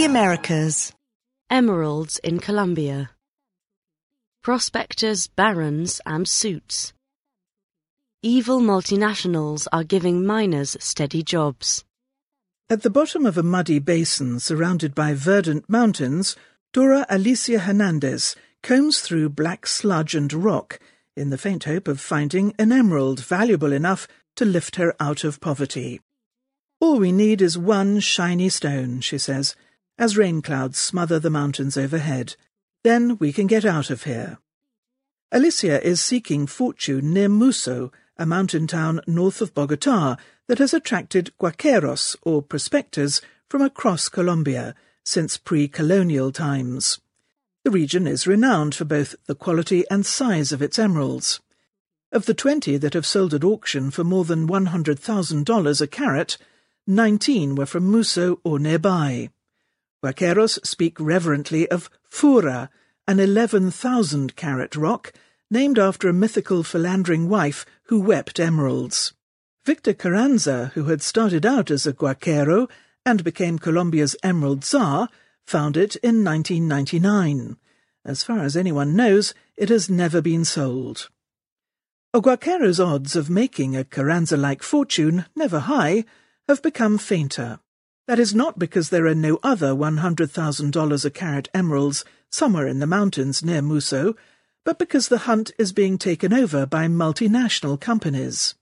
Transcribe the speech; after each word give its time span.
the 0.00 0.06
Americas. 0.06 0.94
Emeralds 1.50 2.18
in 2.24 2.40
Colombia. 2.40 3.10
Prospectors, 4.42 5.26
barons, 5.26 6.00
and 6.06 6.26
suits. 6.26 6.94
Evil 8.22 8.60
multinationals 8.60 9.66
are 9.74 9.84
giving 9.84 10.24
miners 10.24 10.74
steady 10.80 11.22
jobs. 11.22 11.84
At 12.70 12.80
the 12.80 12.88
bottom 12.88 13.26
of 13.26 13.36
a 13.36 13.42
muddy 13.42 13.78
basin 13.78 14.40
surrounded 14.40 14.94
by 14.94 15.12
verdant 15.12 15.68
mountains, 15.68 16.34
Dora 16.72 17.04
Alicia 17.10 17.58
Hernandez 17.58 18.34
combs 18.62 19.00
through 19.00 19.28
black 19.28 19.66
sludge 19.66 20.14
and 20.14 20.32
rock 20.32 20.80
in 21.14 21.28
the 21.28 21.36
faint 21.36 21.64
hope 21.64 21.86
of 21.86 22.00
finding 22.00 22.54
an 22.58 22.72
emerald 22.72 23.20
valuable 23.20 23.74
enough 23.74 24.08
to 24.36 24.46
lift 24.46 24.76
her 24.76 24.94
out 24.98 25.24
of 25.24 25.42
poverty. 25.42 26.00
All 26.80 26.98
we 26.98 27.12
need 27.12 27.42
is 27.42 27.58
one 27.58 28.00
shiny 28.00 28.48
stone, 28.48 29.02
she 29.02 29.18
says, 29.18 29.54
as 30.00 30.16
rain 30.16 30.40
clouds 30.40 30.78
smother 30.78 31.18
the 31.18 31.28
mountains 31.28 31.76
overhead. 31.76 32.34
Then 32.82 33.18
we 33.18 33.34
can 33.34 33.46
get 33.46 33.66
out 33.66 33.90
of 33.90 34.04
here. 34.04 34.38
Alicia 35.30 35.86
is 35.86 36.00
seeking 36.00 36.46
fortune 36.46 37.12
near 37.12 37.28
Muzo, 37.28 37.92
a 38.16 38.24
mountain 38.24 38.66
town 38.66 39.02
north 39.06 39.42
of 39.42 39.54
Bogota 39.54 40.16
that 40.48 40.58
has 40.58 40.72
attracted 40.72 41.32
guaqueros, 41.38 42.16
or 42.22 42.42
prospectors, 42.42 43.20
from 43.48 43.60
across 43.60 44.08
Colombia 44.08 44.74
since 45.04 45.36
pre-colonial 45.36 46.32
times. 46.32 46.98
The 47.64 47.70
region 47.70 48.06
is 48.06 48.26
renowned 48.26 48.74
for 48.74 48.86
both 48.86 49.14
the 49.26 49.34
quality 49.34 49.84
and 49.90 50.06
size 50.06 50.50
of 50.50 50.62
its 50.62 50.78
emeralds. 50.78 51.40
Of 52.10 52.24
the 52.24 52.34
20 52.34 52.78
that 52.78 52.94
have 52.94 53.06
sold 53.06 53.34
at 53.34 53.44
auction 53.44 53.90
for 53.90 54.02
more 54.02 54.24
than 54.24 54.48
$100,000 54.48 55.80
a 55.80 55.86
carat, 55.86 56.38
19 56.86 57.54
were 57.54 57.66
from 57.66 57.92
Muzo 57.92 58.38
or 58.42 58.58
nearby. 58.58 59.28
Guaqueros 60.02 60.58
speak 60.64 60.98
reverently 60.98 61.68
of 61.68 61.90
Fura, 62.10 62.70
an 63.06 63.20
11,000 63.20 64.34
carat 64.34 64.74
rock, 64.74 65.12
named 65.50 65.78
after 65.78 66.08
a 66.08 66.12
mythical 66.12 66.62
philandering 66.62 67.28
wife 67.28 67.66
who 67.84 68.00
wept 68.00 68.40
emeralds. 68.40 69.12
Victor 69.64 69.92
Carranza, 69.92 70.72
who 70.74 70.84
had 70.84 71.02
started 71.02 71.44
out 71.44 71.70
as 71.70 71.86
a 71.86 71.92
guaquero 71.92 72.68
and 73.04 73.22
became 73.22 73.58
Colombia's 73.58 74.16
emerald 74.22 74.64
czar, 74.64 75.08
found 75.46 75.76
it 75.76 75.96
in 75.96 76.24
1999. 76.24 77.56
As 78.04 78.22
far 78.22 78.40
as 78.40 78.56
anyone 78.56 78.96
knows, 78.96 79.34
it 79.56 79.68
has 79.68 79.90
never 79.90 80.22
been 80.22 80.44
sold. 80.44 81.10
A 82.14 82.20
guaquero's 82.20 82.80
odds 82.80 83.16
of 83.16 83.28
making 83.28 83.76
a 83.76 83.84
Carranza-like 83.84 84.62
fortune, 84.62 85.26
never 85.36 85.60
high, 85.60 86.04
have 86.48 86.62
become 86.62 86.96
fainter. 86.96 87.60
That 88.10 88.18
is 88.18 88.34
not 88.34 88.58
because 88.58 88.90
there 88.90 89.06
are 89.06 89.14
no 89.14 89.38
other 89.40 89.68
$100,000 89.68 91.04
a 91.04 91.10
carat 91.10 91.48
emeralds 91.54 92.04
somewhere 92.28 92.66
in 92.66 92.80
the 92.80 92.86
mountains 92.88 93.44
near 93.44 93.62
Muzo, 93.62 94.16
but 94.64 94.80
because 94.80 95.06
the 95.06 95.30
hunt 95.30 95.52
is 95.58 95.72
being 95.72 95.96
taken 95.96 96.32
over 96.32 96.66
by 96.66 96.88
multinational 96.88 97.80
companies. 97.80 98.56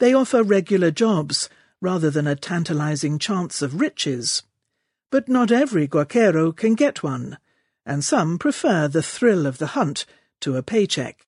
They 0.00 0.12
offer 0.12 0.42
regular 0.42 0.90
jobs 0.90 1.48
rather 1.80 2.10
than 2.10 2.26
a 2.26 2.34
tantalizing 2.34 3.20
chance 3.20 3.62
of 3.62 3.80
riches. 3.80 4.42
But 5.12 5.28
not 5.28 5.52
every 5.52 5.86
guaquero 5.86 6.50
can 6.50 6.74
get 6.74 7.04
one, 7.04 7.38
and 7.86 8.04
some 8.04 8.36
prefer 8.36 8.88
the 8.88 9.00
thrill 9.00 9.46
of 9.46 9.58
the 9.58 9.78
hunt 9.78 10.06
to 10.40 10.56
a 10.56 10.62
paycheck. 10.64 11.28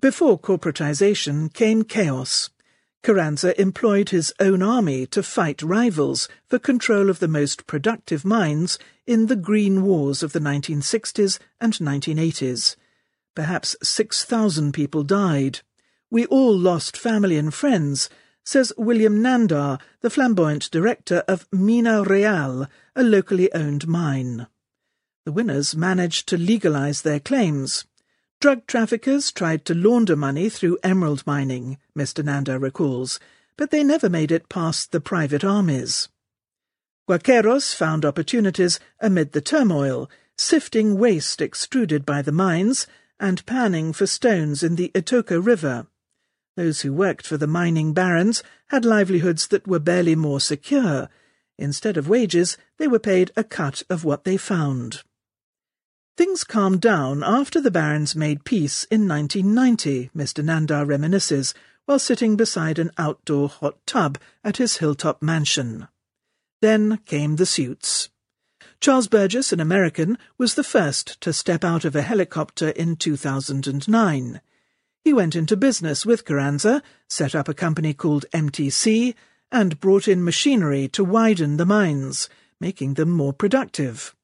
Before 0.00 0.40
corporatization 0.40 1.54
came 1.54 1.84
chaos. 1.84 2.50
Carranza 3.04 3.60
employed 3.60 4.08
his 4.08 4.32
own 4.40 4.62
army 4.62 5.04
to 5.08 5.22
fight 5.22 5.62
rivals 5.62 6.26
for 6.46 6.58
control 6.58 7.10
of 7.10 7.18
the 7.18 7.28
most 7.28 7.66
productive 7.66 8.24
mines 8.24 8.78
in 9.06 9.26
the 9.26 9.36
Green 9.36 9.82
Wars 9.82 10.22
of 10.22 10.32
the 10.32 10.40
1960s 10.40 11.38
and 11.60 11.74
1980s. 11.74 12.76
Perhaps 13.34 13.76
6,000 13.82 14.72
people 14.72 15.02
died. 15.02 15.60
We 16.10 16.24
all 16.26 16.56
lost 16.56 16.96
family 16.96 17.36
and 17.36 17.52
friends, 17.52 18.08
says 18.42 18.72
William 18.78 19.20
Nandar, 19.22 19.78
the 20.00 20.08
flamboyant 20.08 20.70
director 20.70 21.22
of 21.28 21.46
Mina 21.52 22.04
Real, 22.04 22.68
a 22.96 23.02
locally 23.02 23.52
owned 23.52 23.86
mine. 23.86 24.46
The 25.26 25.32
winners 25.32 25.76
managed 25.76 26.26
to 26.28 26.38
legalize 26.38 27.02
their 27.02 27.20
claims. 27.20 27.84
Drug 28.44 28.66
traffickers 28.66 29.32
tried 29.32 29.64
to 29.64 29.74
launder 29.74 30.16
money 30.16 30.50
through 30.50 30.76
emerald 30.82 31.26
mining, 31.26 31.78
Mr. 31.96 32.22
Nandar 32.22 32.60
recalls, 32.60 33.18
but 33.56 33.70
they 33.70 33.82
never 33.82 34.10
made 34.10 34.30
it 34.30 34.50
past 34.50 34.92
the 34.92 35.00
private 35.00 35.42
armies. 35.42 36.10
Guaqueros 37.08 37.74
found 37.74 38.04
opportunities 38.04 38.78
amid 39.00 39.32
the 39.32 39.40
turmoil, 39.40 40.10
sifting 40.36 40.98
waste 40.98 41.40
extruded 41.40 42.04
by 42.04 42.20
the 42.20 42.32
mines 42.32 42.86
and 43.18 43.46
panning 43.46 43.94
for 43.94 44.06
stones 44.06 44.62
in 44.62 44.76
the 44.76 44.92
Itoco 44.94 45.42
River. 45.42 45.86
Those 46.54 46.82
who 46.82 46.92
worked 46.92 47.26
for 47.26 47.38
the 47.38 47.46
mining 47.46 47.94
barons 47.94 48.42
had 48.66 48.84
livelihoods 48.84 49.48
that 49.48 49.66
were 49.66 49.78
barely 49.78 50.14
more 50.14 50.38
secure. 50.38 51.08
Instead 51.56 51.96
of 51.96 52.10
wages, 52.10 52.58
they 52.76 52.88
were 52.88 52.98
paid 52.98 53.30
a 53.38 53.42
cut 53.42 53.84
of 53.88 54.04
what 54.04 54.24
they 54.24 54.36
found. 54.36 55.02
Things 56.16 56.44
calmed 56.44 56.80
down 56.80 57.24
after 57.24 57.60
the 57.60 57.72
barons 57.72 58.14
made 58.14 58.44
peace 58.44 58.84
in 58.84 59.08
1990, 59.08 60.10
Mr. 60.16 60.44
Nandar 60.44 60.86
reminisces, 60.86 61.54
while 61.86 61.98
sitting 61.98 62.36
beside 62.36 62.78
an 62.78 62.92
outdoor 62.96 63.48
hot 63.48 63.84
tub 63.84 64.18
at 64.44 64.58
his 64.58 64.76
hilltop 64.76 65.20
mansion. 65.20 65.88
Then 66.60 66.98
came 67.04 67.34
the 67.34 67.46
suits. 67.46 68.10
Charles 68.78 69.08
Burgess, 69.08 69.52
an 69.52 69.58
American, 69.58 70.16
was 70.38 70.54
the 70.54 70.62
first 70.62 71.20
to 71.20 71.32
step 71.32 71.64
out 71.64 71.84
of 71.84 71.96
a 71.96 72.02
helicopter 72.02 72.68
in 72.68 72.94
2009. 72.94 74.40
He 75.02 75.12
went 75.12 75.34
into 75.34 75.56
business 75.56 76.06
with 76.06 76.24
Carranza, 76.24 76.80
set 77.08 77.34
up 77.34 77.48
a 77.48 77.54
company 77.54 77.92
called 77.92 78.24
MTC, 78.32 79.16
and 79.50 79.80
brought 79.80 80.06
in 80.06 80.22
machinery 80.22 80.86
to 80.88 81.02
widen 81.02 81.56
the 81.56 81.66
mines, 81.66 82.28
making 82.60 82.94
them 82.94 83.10
more 83.10 83.32
productive. 83.32 84.14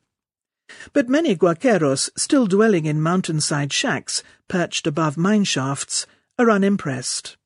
But 0.93 1.09
many 1.09 1.35
guaqueros, 1.35 2.11
still 2.17 2.47
dwelling 2.47 2.87
in 2.87 3.01
mountainside 3.01 3.73
shacks 3.73 4.23
perched 4.49 4.87
above 4.87 5.17
mine 5.17 5.45
shafts, 5.45 6.07
are 6.39 6.51
unimpressed. 6.51 7.37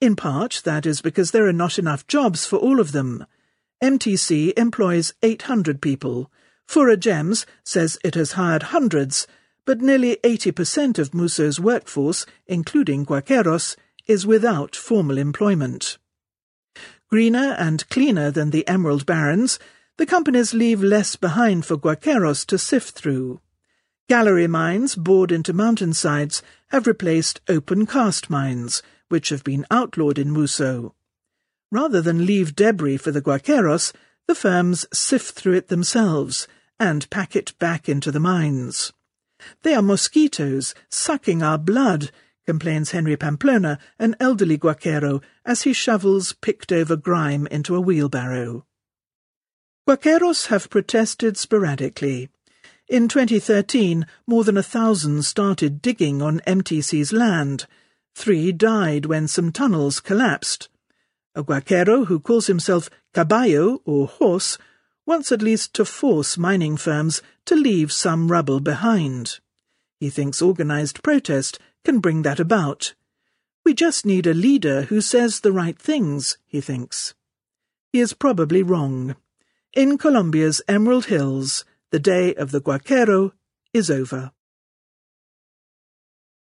In 0.00 0.16
part, 0.16 0.62
that 0.64 0.86
is 0.86 1.00
because 1.00 1.32
there 1.32 1.46
are 1.48 1.52
not 1.52 1.78
enough 1.78 2.06
jobs 2.06 2.46
for 2.46 2.56
all 2.56 2.78
of 2.78 2.92
them. 2.92 3.26
MTC 3.82 4.52
employs 4.56 5.12
800 5.22 5.82
people. 5.82 6.30
Fura 6.68 6.96
Gems 6.98 7.46
says 7.64 7.98
it 8.04 8.14
has 8.14 8.32
hired 8.32 8.64
hundreds, 8.64 9.26
but 9.64 9.80
nearly 9.80 10.18
80% 10.22 10.98
of 10.98 11.10
Muzo's 11.10 11.58
workforce, 11.58 12.26
including 12.46 13.04
Guaqueros, 13.04 13.76
is 14.06 14.26
without 14.26 14.74
formal 14.74 15.18
employment. 15.18 15.98
Greener 17.08 17.54
and 17.58 17.88
cleaner 17.88 18.30
than 18.30 18.50
the 18.50 18.66
Emerald 18.66 19.04
Barons, 19.06 19.58
the 19.98 20.06
companies 20.06 20.54
leave 20.54 20.82
less 20.82 21.16
behind 21.16 21.66
for 21.66 21.76
Guaqueros 21.76 22.46
to 22.46 22.58
sift 22.58 22.94
through. 22.94 23.40
Gallery 24.08 24.46
mines 24.46 24.94
bored 24.94 25.30
into 25.30 25.52
mountainsides 25.52 26.42
have 26.68 26.86
replaced 26.86 27.40
open 27.48 27.86
cast 27.86 28.30
mines, 28.30 28.82
which 29.08 29.28
have 29.28 29.44
been 29.44 29.66
outlawed 29.70 30.18
in 30.18 30.32
Muzo. 30.32 30.94
Rather 31.70 32.02
than 32.02 32.26
leave 32.26 32.56
debris 32.56 32.96
for 32.96 33.10
the 33.10 33.22
guaqueros, 33.22 33.92
the 34.26 34.34
firms 34.34 34.86
sift 34.92 35.34
through 35.34 35.54
it 35.54 35.68
themselves 35.68 36.46
and 36.78 37.08
pack 37.10 37.36
it 37.36 37.56
back 37.58 37.88
into 37.88 38.10
the 38.10 38.20
mines. 38.20 38.92
They 39.62 39.74
are 39.74 39.82
mosquitoes, 39.82 40.74
sucking 40.88 41.42
our 41.42 41.58
blood, 41.58 42.10
complains 42.46 42.90
Henry 42.90 43.16
Pamplona, 43.16 43.78
an 43.98 44.16
elderly 44.18 44.56
guaquero, 44.56 45.20
as 45.44 45.62
he 45.62 45.72
shovels 45.72 46.32
picked 46.32 46.72
over 46.72 46.96
grime 46.96 47.46
into 47.48 47.76
a 47.76 47.80
wheelbarrow. 47.80 48.66
Guaqueros 49.88 50.46
have 50.46 50.70
protested 50.70 51.36
sporadically. 51.36 52.28
In 52.88 53.08
2013, 53.08 54.06
more 54.26 54.44
than 54.44 54.56
a 54.56 54.62
thousand 54.62 55.24
started 55.24 55.82
digging 55.82 56.20
on 56.22 56.40
MTC's 56.40 57.12
land, 57.12 57.66
Three 58.14 58.52
died 58.52 59.06
when 59.06 59.26
some 59.26 59.52
tunnels 59.52 60.00
collapsed. 60.00 60.68
A 61.34 61.42
guaquero 61.42 62.04
who 62.06 62.20
calls 62.20 62.46
himself 62.46 62.90
caballo, 63.14 63.80
or 63.84 64.06
horse, 64.06 64.58
wants 65.06 65.32
at 65.32 65.42
least 65.42 65.74
to 65.74 65.84
force 65.84 66.36
mining 66.38 66.76
firms 66.76 67.22
to 67.46 67.56
leave 67.56 67.90
some 67.90 68.30
rubble 68.30 68.60
behind. 68.60 69.40
He 69.98 70.10
thinks 70.10 70.42
organized 70.42 71.02
protest 71.02 71.58
can 71.84 72.00
bring 72.00 72.22
that 72.22 72.40
about. 72.40 72.94
We 73.64 73.74
just 73.74 74.04
need 74.04 74.26
a 74.26 74.34
leader 74.34 74.82
who 74.82 75.00
says 75.00 75.40
the 75.40 75.52
right 75.52 75.78
things, 75.78 76.38
he 76.46 76.60
thinks. 76.60 77.14
He 77.92 78.00
is 78.00 78.12
probably 78.12 78.62
wrong. 78.62 79.16
In 79.72 79.98
Colombia's 79.98 80.60
Emerald 80.66 81.06
Hills, 81.06 81.64
the 81.90 81.98
day 81.98 82.34
of 82.34 82.50
the 82.50 82.60
guaquero 82.60 83.32
is 83.72 83.90
over. 83.90 84.32